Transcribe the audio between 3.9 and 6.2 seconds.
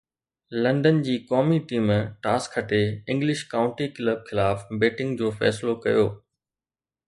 club خلاف batting جو فيصلو ڪيو